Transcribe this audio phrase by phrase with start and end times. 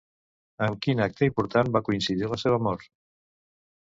[0.67, 2.91] Amb quin acte important va coincidir la seva mort?